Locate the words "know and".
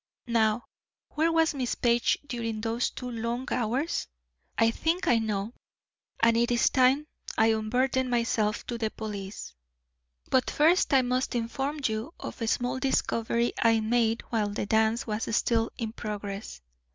5.19-6.35